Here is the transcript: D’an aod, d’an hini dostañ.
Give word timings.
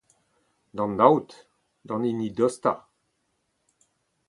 D’an 0.75 0.95
aod, 1.07 1.29
d’an 1.87 2.03
hini 2.07 2.29
dostañ. 2.37 2.79